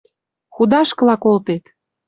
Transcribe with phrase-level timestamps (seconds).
[0.55, 1.63] Худашкыла колтет!..